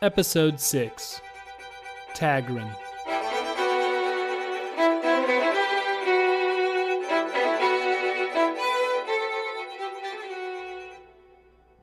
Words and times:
Episode 0.00 0.60
6 0.60 1.20
Taguren. 2.14 2.70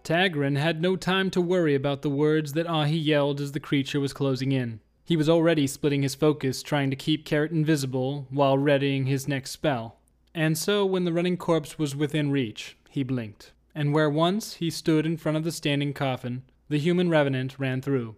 Taguren 0.06 0.56
had 0.56 0.82
no 0.82 0.96
time 0.96 1.30
to 1.32 1.42
worry 1.42 1.76
about 1.76 2.04
the 2.04 2.10
words 2.10 2.54
that 2.54 2.68
Ahi 2.68 2.96
yelled 2.96 3.42
as 3.42 3.52
the 3.52 3.60
creature 3.60 4.00
was 4.00 4.14
closing 4.14 4.54
in. 4.54 4.80
He 5.04 5.18
was 5.18 5.28
already 5.28 5.68
splitting 5.68 6.02
his 6.02 6.16
focus, 6.16 6.64
trying 6.64 6.90
to 6.92 6.96
keep 6.96 7.26
Carrot 7.26 7.52
invisible 7.52 8.28
while 8.30 8.58
readying 8.58 9.08
his 9.08 9.28
next 9.28 9.52
spell. 9.52 9.98
And 10.34 10.58
so, 10.58 10.86
when 10.86 11.04
the 11.04 11.12
running 11.12 11.36
corpse 11.36 11.78
was 11.78 11.98
within 11.98 12.32
reach, 12.32 12.78
he 12.90 13.04
blinked. 13.04 13.52
And 13.76 13.94
where 13.94 14.10
once 14.10 14.54
he 14.54 14.70
stood 14.70 15.06
in 15.06 15.18
front 15.18 15.38
of 15.38 15.44
the 15.44 15.52
standing 15.52 15.92
coffin, 15.92 16.44
the 16.68 16.80
human 16.80 17.10
revenant 17.10 17.60
ran 17.60 17.82
through. 17.82 18.16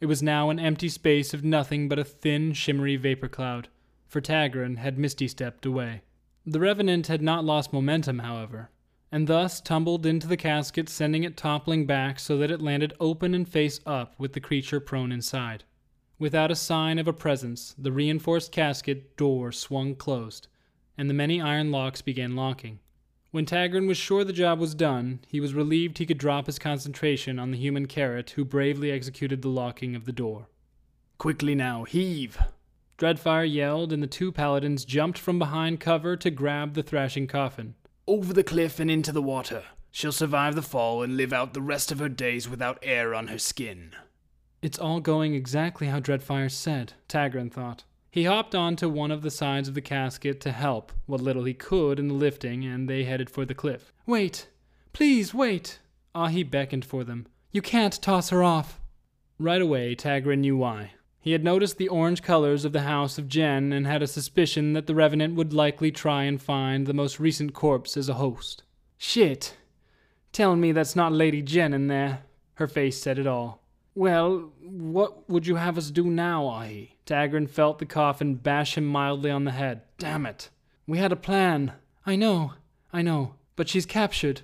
It 0.00 0.06
was 0.06 0.22
now 0.22 0.50
an 0.50 0.58
empty 0.58 0.88
space 0.88 1.32
of 1.32 1.44
nothing 1.44 1.88
but 1.88 1.98
a 1.98 2.04
thin, 2.04 2.52
shimmery 2.52 2.96
vapor 2.96 3.28
cloud, 3.28 3.68
for 4.06 4.20
Taguren 4.20 4.76
had 4.76 4.98
misty 4.98 5.28
stepped 5.28 5.64
away. 5.64 6.02
The 6.44 6.60
revenant 6.60 7.06
had 7.06 7.22
not 7.22 7.44
lost 7.44 7.72
momentum, 7.72 8.20
however, 8.20 8.70
and 9.10 9.26
thus 9.26 9.60
tumbled 9.60 10.04
into 10.04 10.26
the 10.26 10.36
casket, 10.36 10.88
sending 10.88 11.24
it 11.24 11.36
toppling 11.36 11.86
back 11.86 12.18
so 12.18 12.36
that 12.38 12.50
it 12.50 12.60
landed 12.60 12.92
open 13.00 13.34
and 13.34 13.48
face 13.48 13.80
up 13.86 14.14
with 14.18 14.32
the 14.32 14.40
creature 14.40 14.80
prone 14.80 15.12
inside. 15.12 15.64
Without 16.18 16.50
a 16.50 16.56
sign 16.56 16.98
of 16.98 17.08
a 17.08 17.12
presence, 17.12 17.74
the 17.78 17.92
reinforced 17.92 18.52
casket 18.52 19.16
door 19.16 19.52
swung 19.52 19.94
closed, 19.94 20.48
and 20.98 21.10
the 21.10 21.14
many 21.14 21.40
iron 21.40 21.70
locks 21.70 22.02
began 22.02 22.34
locking. 22.34 22.80
When 23.36 23.44
Taguren 23.44 23.86
was 23.86 23.98
sure 23.98 24.24
the 24.24 24.32
job 24.32 24.58
was 24.58 24.74
done, 24.74 25.20
he 25.28 25.40
was 25.40 25.52
relieved 25.52 25.98
he 25.98 26.06
could 26.06 26.16
drop 26.16 26.46
his 26.46 26.58
concentration 26.58 27.38
on 27.38 27.50
the 27.50 27.58
human 27.58 27.84
carrot 27.84 28.30
who 28.30 28.46
bravely 28.46 28.90
executed 28.90 29.42
the 29.42 29.50
locking 29.50 29.94
of 29.94 30.06
the 30.06 30.12
door. 30.12 30.48
Quickly 31.18 31.54
now, 31.54 31.84
heave! 31.84 32.38
Dreddfire 32.96 33.44
yelled, 33.44 33.92
and 33.92 34.02
the 34.02 34.06
two 34.06 34.32
paladins 34.32 34.86
jumped 34.86 35.18
from 35.18 35.38
behind 35.38 35.80
cover 35.80 36.16
to 36.16 36.30
grab 36.30 36.72
the 36.72 36.82
thrashing 36.82 37.26
coffin. 37.26 37.74
Over 38.06 38.32
the 38.32 38.42
cliff 38.42 38.80
and 38.80 38.90
into 38.90 39.12
the 39.12 39.20
water. 39.20 39.64
She'll 39.90 40.12
survive 40.12 40.54
the 40.54 40.62
fall 40.62 41.02
and 41.02 41.18
live 41.18 41.34
out 41.34 41.52
the 41.52 41.60
rest 41.60 41.92
of 41.92 41.98
her 41.98 42.08
days 42.08 42.48
without 42.48 42.78
air 42.80 43.14
on 43.14 43.26
her 43.26 43.38
skin. 43.38 43.90
It's 44.62 44.78
all 44.78 45.00
going 45.00 45.34
exactly 45.34 45.88
how 45.88 46.00
Dreddfire 46.00 46.50
said, 46.50 46.94
Taguren 47.06 47.52
thought. 47.52 47.84
He 48.16 48.24
hopped 48.24 48.54
onto 48.54 48.88
one 48.88 49.10
of 49.10 49.20
the 49.20 49.30
sides 49.30 49.68
of 49.68 49.74
the 49.74 49.82
casket 49.82 50.40
to 50.40 50.50
help 50.50 50.90
what 51.04 51.20
little 51.20 51.44
he 51.44 51.52
could 51.52 51.98
in 51.98 52.08
the 52.08 52.14
lifting, 52.14 52.64
and 52.64 52.88
they 52.88 53.04
headed 53.04 53.28
for 53.28 53.44
the 53.44 53.52
cliff. 53.52 53.92
Wait! 54.06 54.48
Please 54.94 55.34
wait! 55.34 55.80
Ahi 56.14 56.42
beckoned 56.42 56.86
for 56.86 57.04
them. 57.04 57.26
You 57.52 57.60
can't 57.60 58.00
toss 58.00 58.30
her 58.30 58.42
off. 58.42 58.80
Right 59.38 59.60
away, 59.60 59.94
Taguren 59.94 60.40
knew 60.40 60.56
why. 60.56 60.92
He 61.20 61.32
had 61.32 61.44
noticed 61.44 61.76
the 61.76 61.88
orange 61.88 62.22
colors 62.22 62.64
of 62.64 62.72
the 62.72 62.84
house 62.84 63.18
of 63.18 63.28
Jen 63.28 63.70
and 63.70 63.86
had 63.86 64.00
a 64.00 64.06
suspicion 64.06 64.72
that 64.72 64.86
the 64.86 64.94
Revenant 64.94 65.34
would 65.34 65.52
likely 65.52 65.90
try 65.90 66.22
and 66.22 66.40
find 66.40 66.86
the 66.86 66.94
most 66.94 67.20
recent 67.20 67.52
corpse 67.52 67.98
as 67.98 68.08
a 68.08 68.14
host. 68.14 68.62
Shit! 68.96 69.58
Telling 70.32 70.62
me 70.62 70.72
that's 70.72 70.96
not 70.96 71.12
Lady 71.12 71.42
Jen 71.42 71.74
in 71.74 71.88
there. 71.88 72.20
Her 72.54 72.66
face 72.66 72.98
said 72.98 73.18
it 73.18 73.26
all. 73.26 73.60
Well, 73.96 74.52
what 74.60 75.26
would 75.26 75.46
you 75.46 75.56
have 75.56 75.78
us 75.78 75.90
do 75.90 76.04
now, 76.04 76.46
Ahi? 76.48 76.96
Taguren 77.06 77.48
felt 77.48 77.78
the 77.78 77.86
coffin 77.86 78.34
bash 78.34 78.76
him 78.76 78.84
mildly 78.84 79.30
on 79.30 79.44
the 79.44 79.52
head. 79.52 79.80
Damn 79.96 80.26
it. 80.26 80.50
We 80.86 80.98
had 80.98 81.12
a 81.12 81.16
plan. 81.16 81.72
I 82.04 82.14
know, 82.14 82.52
I 82.92 83.00
know. 83.00 83.36
But 83.56 83.70
she's 83.70 83.86
captured. 83.86 84.42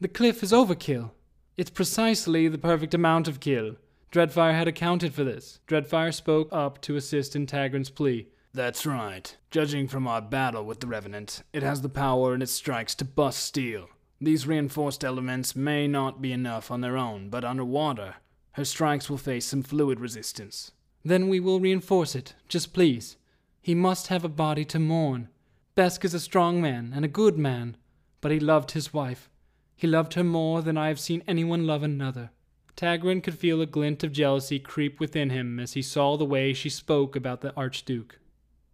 The 0.00 0.08
cliff 0.08 0.42
is 0.42 0.50
overkill. 0.50 1.10
It's 1.58 1.68
precisely 1.68 2.48
the 2.48 2.56
perfect 2.56 2.94
amount 2.94 3.28
of 3.28 3.38
kill. 3.38 3.76
Dreddfire 4.10 4.54
had 4.54 4.66
accounted 4.66 5.12
for 5.12 5.24
this. 5.24 5.60
Dreddfire 5.68 6.14
spoke 6.14 6.48
up 6.50 6.80
to 6.80 6.96
assist 6.96 7.36
in 7.36 7.46
Taguren's 7.46 7.90
plea. 7.90 8.28
That's 8.54 8.86
right. 8.86 9.36
Judging 9.50 9.88
from 9.88 10.08
our 10.08 10.22
battle 10.22 10.64
with 10.64 10.80
the 10.80 10.86
Revenant, 10.86 11.42
it 11.52 11.62
has 11.62 11.82
the 11.82 11.90
power 11.90 12.34
in 12.34 12.40
its 12.40 12.52
strikes 12.52 12.94
to 12.94 13.04
bust 13.04 13.40
steel. 13.40 13.90
These 14.22 14.46
reinforced 14.46 15.04
elements 15.04 15.54
may 15.54 15.86
not 15.86 16.22
be 16.22 16.32
enough 16.32 16.70
on 16.70 16.80
their 16.80 16.96
own, 16.96 17.28
but 17.28 17.44
underwater, 17.44 18.14
her 18.56 18.64
strikes 18.64 19.10
will 19.10 19.18
face 19.18 19.44
some 19.44 19.62
fluid 19.62 20.00
resistance. 20.00 20.72
Then 21.04 21.28
we 21.28 21.40
will 21.40 21.60
reinforce 21.60 22.14
it. 22.14 22.32
Just 22.48 22.72
please. 22.72 23.18
He 23.60 23.74
must 23.74 24.06
have 24.06 24.24
a 24.24 24.30
body 24.30 24.64
to 24.64 24.78
mourn. 24.78 25.28
Besk 25.74 26.06
is 26.06 26.14
a 26.14 26.20
strong 26.20 26.62
man 26.62 26.92
and 26.96 27.04
a 27.04 27.08
good 27.08 27.36
man, 27.36 27.76
but 28.22 28.32
he 28.32 28.40
loved 28.40 28.70
his 28.70 28.94
wife. 28.94 29.28
He 29.76 29.86
loved 29.86 30.14
her 30.14 30.24
more 30.24 30.62
than 30.62 30.78
I 30.78 30.88
have 30.88 30.98
seen 30.98 31.22
anyone 31.28 31.66
love 31.66 31.82
another. 31.82 32.30
Taguren 32.76 33.22
could 33.22 33.38
feel 33.38 33.60
a 33.60 33.66
glint 33.66 34.02
of 34.02 34.10
jealousy 34.10 34.58
creep 34.58 35.00
within 35.00 35.28
him 35.28 35.60
as 35.60 35.74
he 35.74 35.82
saw 35.82 36.16
the 36.16 36.24
way 36.24 36.54
she 36.54 36.70
spoke 36.70 37.14
about 37.14 37.42
the 37.42 37.54
Archduke. 37.56 38.18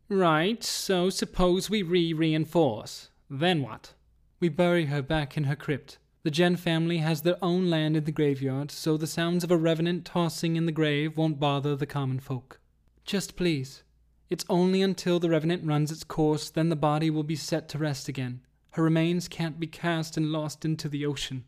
Right, 0.08 0.62
so 0.62 1.10
suppose 1.10 1.68
we 1.68 1.82
re 1.82 2.12
reinforce. 2.12 3.08
Then 3.28 3.62
what? 3.62 3.94
We 4.38 4.48
bury 4.48 4.86
her 4.86 5.02
back 5.02 5.36
in 5.36 5.44
her 5.44 5.56
crypt. 5.56 5.98
The 6.24 6.30
Jen 6.30 6.54
family 6.54 6.98
has 6.98 7.22
their 7.22 7.36
own 7.42 7.68
land 7.68 7.96
in 7.96 8.04
the 8.04 8.12
graveyard, 8.12 8.70
so 8.70 8.96
the 8.96 9.08
sounds 9.08 9.42
of 9.42 9.50
a 9.50 9.56
revenant 9.56 10.04
tossing 10.04 10.54
in 10.54 10.66
the 10.66 10.72
grave 10.72 11.16
won't 11.16 11.40
bother 11.40 11.74
the 11.74 11.86
common 11.86 12.20
folk. 12.20 12.60
Just 13.04 13.34
please. 13.34 13.82
It's 14.30 14.44
only 14.48 14.82
until 14.82 15.18
the 15.18 15.30
revenant 15.30 15.66
runs 15.66 15.90
its 15.90 16.04
course, 16.04 16.48
then 16.48 16.68
the 16.68 16.76
body 16.76 17.10
will 17.10 17.24
be 17.24 17.34
set 17.34 17.68
to 17.70 17.78
rest 17.78 18.08
again. 18.08 18.40
Her 18.70 18.84
remains 18.84 19.26
can't 19.26 19.58
be 19.58 19.66
cast 19.66 20.16
and 20.16 20.30
lost 20.30 20.64
into 20.64 20.88
the 20.88 21.04
ocean. 21.04 21.44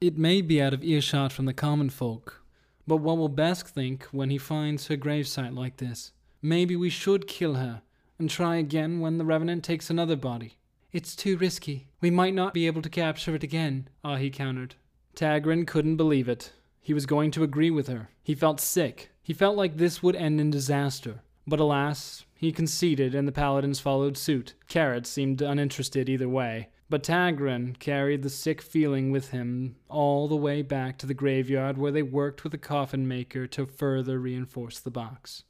It 0.00 0.16
may 0.16 0.40
be 0.40 0.62
out 0.62 0.72
of 0.72 0.82
earshot 0.82 1.30
from 1.30 1.44
the 1.44 1.52
common 1.52 1.90
folk, 1.90 2.42
but 2.86 2.96
what 2.96 3.18
will 3.18 3.28
Besk 3.28 3.68
think 3.68 4.04
when 4.12 4.30
he 4.30 4.38
finds 4.38 4.86
her 4.86 4.96
gravesite 4.96 5.54
like 5.54 5.76
this? 5.76 6.12
Maybe 6.40 6.74
we 6.74 6.88
should 6.88 7.26
kill 7.26 7.56
her 7.56 7.82
and 8.18 8.30
try 8.30 8.56
again 8.56 9.00
when 9.00 9.18
the 9.18 9.26
revenant 9.26 9.62
takes 9.62 9.90
another 9.90 10.16
body. 10.16 10.56
It's 10.92 11.14
too 11.14 11.36
risky. 11.36 11.86
We 12.00 12.10
might 12.10 12.34
not 12.34 12.52
be 12.52 12.66
able 12.66 12.82
to 12.82 12.88
capture 12.88 13.34
it 13.34 13.44
again, 13.44 13.88
Ahi 14.04 14.28
countered. 14.30 14.74
Taguren 15.14 15.64
couldn't 15.64 15.96
believe 15.96 16.28
it. 16.28 16.52
He 16.80 16.94
was 16.94 17.06
going 17.06 17.30
to 17.32 17.44
agree 17.44 17.70
with 17.70 17.86
her. 17.86 18.10
He 18.24 18.34
felt 18.34 18.60
sick. 18.60 19.10
He 19.22 19.32
felt 19.32 19.56
like 19.56 19.76
this 19.76 20.02
would 20.02 20.16
end 20.16 20.40
in 20.40 20.50
disaster. 20.50 21.22
But 21.46 21.60
alas, 21.60 22.24
he 22.34 22.50
conceded 22.50 23.14
and 23.14 23.28
the 23.28 23.32
paladins 23.32 23.78
followed 23.78 24.16
suit. 24.16 24.54
Carrot 24.66 25.06
seemed 25.06 25.42
uninterested 25.42 26.08
either 26.08 26.28
way. 26.28 26.70
But 26.88 27.04
Taguren 27.04 27.78
carried 27.78 28.22
the 28.22 28.30
sick 28.30 28.60
feeling 28.60 29.12
with 29.12 29.30
him 29.30 29.76
all 29.88 30.26
the 30.26 30.34
way 30.34 30.62
back 30.62 30.98
to 30.98 31.06
the 31.06 31.14
graveyard 31.14 31.78
where 31.78 31.92
they 31.92 32.02
worked 32.02 32.42
with 32.42 32.50
the 32.50 32.58
coffin 32.58 33.06
maker 33.06 33.46
to 33.46 33.64
further 33.64 34.18
reinforce 34.18 34.80
the 34.80 34.90
box. 34.90 35.44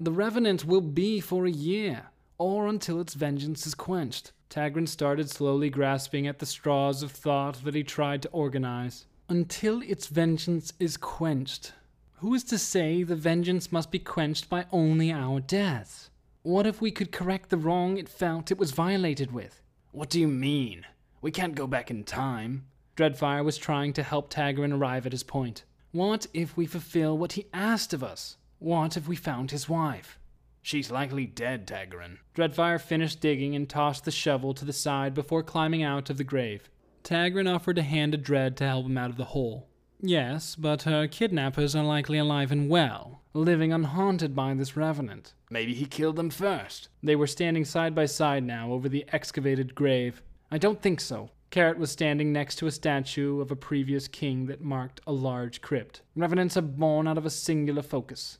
The 0.00 0.12
Revenant 0.12 0.64
will 0.64 0.80
be 0.80 1.18
for 1.18 1.44
a 1.44 1.50
year, 1.50 2.10
or 2.38 2.68
until 2.68 3.00
its 3.00 3.14
vengeance 3.14 3.66
is 3.66 3.74
quenched. 3.74 4.30
Taguren 4.48 4.86
started 4.86 5.28
slowly 5.28 5.70
grasping 5.70 6.28
at 6.28 6.38
the 6.38 6.46
straws 6.46 7.02
of 7.02 7.10
thought 7.10 7.64
that 7.64 7.74
he 7.74 7.82
tried 7.82 8.22
to 8.22 8.28
organize. 8.28 9.06
Until 9.28 9.82
its 9.82 10.06
vengeance 10.06 10.72
is 10.78 10.96
quenched. 10.96 11.72
Who 12.18 12.32
is 12.32 12.44
to 12.44 12.58
say 12.58 13.02
the 13.02 13.16
vengeance 13.16 13.72
must 13.72 13.90
be 13.90 13.98
quenched 13.98 14.48
by 14.48 14.66
only 14.70 15.10
our 15.10 15.40
deaths? 15.40 16.10
What 16.42 16.64
if 16.64 16.80
we 16.80 16.92
could 16.92 17.10
correct 17.10 17.50
the 17.50 17.56
wrong 17.56 17.98
it 17.98 18.08
felt 18.08 18.52
it 18.52 18.58
was 18.58 18.70
violated 18.70 19.32
with? 19.32 19.60
What 19.90 20.10
do 20.10 20.20
you 20.20 20.28
mean? 20.28 20.86
We 21.20 21.32
can't 21.32 21.56
go 21.56 21.66
back 21.66 21.90
in 21.90 22.04
time. 22.04 22.66
Dreddfire 22.96 23.44
was 23.44 23.58
trying 23.58 23.92
to 23.94 24.04
help 24.04 24.30
Taguren 24.30 24.72
arrive 24.72 25.06
at 25.06 25.12
his 25.12 25.24
point. 25.24 25.64
What 25.90 26.28
if 26.32 26.56
we 26.56 26.66
fulfill 26.66 27.18
what 27.18 27.32
he 27.32 27.46
asked 27.52 27.92
of 27.92 28.04
us? 28.04 28.36
What 28.60 28.96
if 28.96 29.06
we 29.06 29.14
found 29.14 29.50
his 29.50 29.68
wife? 29.68 30.18
She's 30.62 30.90
likely 30.90 31.26
dead, 31.26 31.66
Taguren. 31.66 32.18
Dreddfire 32.34 32.80
finished 32.80 33.20
digging 33.20 33.54
and 33.54 33.68
tossed 33.68 34.04
the 34.04 34.10
shovel 34.10 34.52
to 34.54 34.64
the 34.64 34.72
side 34.72 35.14
before 35.14 35.44
climbing 35.44 35.84
out 35.84 36.10
of 36.10 36.18
the 36.18 36.24
grave. 36.24 36.68
Taguren 37.04 37.52
offered 37.52 37.78
a 37.78 37.82
hand 37.82 38.12
to 38.12 38.18
Dread 38.18 38.56
to 38.56 38.66
help 38.66 38.86
him 38.86 38.98
out 38.98 39.10
of 39.10 39.16
the 39.16 39.26
hole. 39.26 39.68
Yes, 40.00 40.56
but 40.56 40.82
her 40.82 41.06
kidnappers 41.06 41.74
are 41.76 41.84
likely 41.84 42.18
alive 42.18 42.52
and 42.52 42.68
well, 42.68 43.22
living 43.32 43.72
unhaunted 43.72 44.34
by 44.34 44.54
this 44.54 44.76
revenant. 44.76 45.34
Maybe 45.50 45.72
he 45.72 45.86
killed 45.86 46.16
them 46.16 46.30
first. 46.30 46.88
They 47.02 47.16
were 47.16 47.26
standing 47.26 47.64
side 47.64 47.94
by 47.94 48.06
side 48.06 48.44
now 48.44 48.72
over 48.72 48.88
the 48.88 49.04
excavated 49.12 49.74
grave. 49.74 50.20
I 50.50 50.58
don't 50.58 50.82
think 50.82 51.00
so. 51.00 51.30
Carrot 51.50 51.78
was 51.78 51.90
standing 51.90 52.32
next 52.32 52.56
to 52.56 52.66
a 52.66 52.70
statue 52.70 53.40
of 53.40 53.50
a 53.50 53.56
previous 53.56 54.06
king 54.06 54.46
that 54.46 54.60
marked 54.60 55.00
a 55.06 55.12
large 55.12 55.62
crypt. 55.62 56.02
Revenants 56.14 56.56
are 56.56 56.62
born 56.62 57.08
out 57.08 57.16
of 57.16 57.24
a 57.24 57.30
singular 57.30 57.82
focus. 57.82 58.38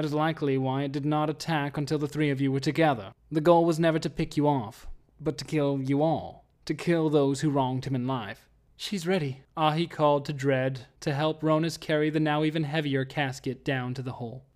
That 0.00 0.06
is 0.06 0.14
likely 0.14 0.56
why 0.56 0.84
it 0.84 0.92
did 0.92 1.04
not 1.04 1.28
attack 1.28 1.76
until 1.76 1.98
the 1.98 2.08
three 2.08 2.30
of 2.30 2.40
you 2.40 2.50
were 2.50 2.58
together. 2.58 3.12
The 3.30 3.42
goal 3.42 3.66
was 3.66 3.78
never 3.78 3.98
to 3.98 4.08
pick 4.08 4.34
you 4.34 4.48
off, 4.48 4.86
but 5.20 5.36
to 5.36 5.44
kill 5.44 5.78
you 5.82 6.00
all. 6.00 6.46
To 6.64 6.72
kill 6.72 7.10
those 7.10 7.42
who 7.42 7.50
wronged 7.50 7.84
him 7.84 7.94
in 7.94 8.06
life. 8.06 8.48
She's 8.78 9.06
ready. 9.06 9.42
Ahi 9.58 9.86
called 9.86 10.24
to 10.24 10.32
Dread 10.32 10.86
to 11.00 11.12
help 11.12 11.42
Ronus 11.42 11.76
carry 11.76 12.08
the 12.08 12.18
now 12.18 12.44
even 12.44 12.64
heavier 12.64 13.04
casket 13.04 13.62
down 13.62 13.92
to 13.92 14.00
the 14.00 14.12
hole. 14.12 14.46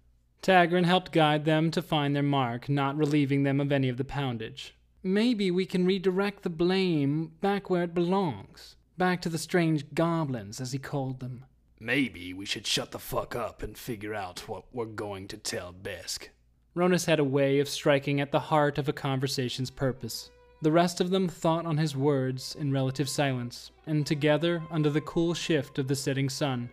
Taguren 0.40 0.86
helped 0.86 1.12
guide 1.12 1.44
them 1.44 1.70
to 1.72 1.82
find 1.82 2.16
their 2.16 2.22
mark, 2.22 2.70
not 2.70 2.96
relieving 2.96 3.42
them 3.42 3.60
of 3.60 3.70
any 3.70 3.90
of 3.90 3.98
the 3.98 4.02
poundage. 4.02 4.74
maybe 5.02 5.50
we 5.50 5.66
can 5.66 5.84
redirect 5.84 6.42
the 6.42 6.48
blame 6.48 7.32
back 7.42 7.68
where 7.68 7.82
it 7.82 7.92
belongs. 7.92 8.76
Back 8.96 9.20
to 9.20 9.28
the 9.28 9.36
strange 9.36 9.92
goblins, 9.92 10.58
as 10.58 10.72
he 10.72 10.78
called 10.78 11.20
them. 11.20 11.44
Maybe 11.84 12.32
we 12.32 12.46
should 12.46 12.66
shut 12.66 12.92
the 12.92 12.98
fuck 12.98 13.36
up 13.36 13.62
and 13.62 13.76
figure 13.76 14.14
out 14.14 14.48
what 14.48 14.64
we're 14.72 14.86
going 14.86 15.28
to 15.28 15.36
tell 15.36 15.70
Besk. 15.70 16.30
Ronus 16.74 17.04
had 17.04 17.18
a 17.18 17.24
way 17.24 17.60
of 17.60 17.68
striking 17.68 18.22
at 18.22 18.32
the 18.32 18.40
heart 18.40 18.78
of 18.78 18.88
a 18.88 18.92
conversation's 18.94 19.68
purpose. 19.68 20.30
The 20.62 20.72
rest 20.72 21.02
of 21.02 21.10
them 21.10 21.28
thought 21.28 21.66
on 21.66 21.76
his 21.76 21.94
words 21.94 22.56
in 22.58 22.72
relative 22.72 23.06
silence, 23.06 23.70
and 23.86 24.06
together, 24.06 24.62
under 24.70 24.88
the 24.88 25.02
cool 25.02 25.34
shift 25.34 25.78
of 25.78 25.86
the 25.86 25.94
setting 25.94 26.30
sun, 26.30 26.70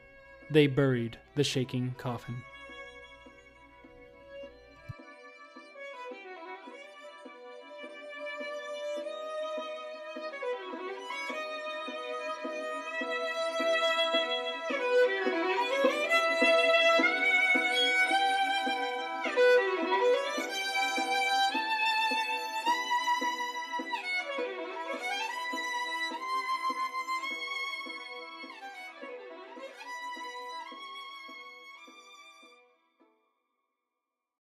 they 0.49 0.65
buried 0.65 1.17
the 1.35 1.43
shaking 1.43 1.93
coffin. 1.97 2.41